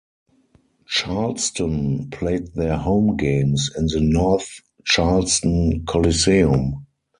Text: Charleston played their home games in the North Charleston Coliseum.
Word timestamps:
Charleston 0.87 2.09
played 2.09 2.55
their 2.55 2.75
home 2.75 3.17
games 3.17 3.69
in 3.77 3.85
the 3.85 3.99
North 4.01 4.49
Charleston 4.83 5.85
Coliseum. 5.85 6.87